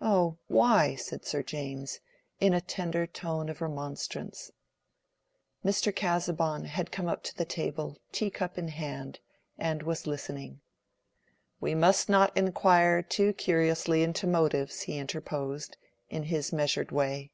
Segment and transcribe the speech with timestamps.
[0.00, 2.00] "Oh, why?" said Sir James,
[2.40, 4.50] in a tender tone of remonstrance.
[5.64, 5.94] Mr.
[5.94, 9.20] Casaubon had come up to the table, teacup in hand,
[9.56, 10.60] and was listening.
[11.60, 15.76] "We must not inquire too curiously into motives," he interposed,
[16.08, 17.30] in his measured way.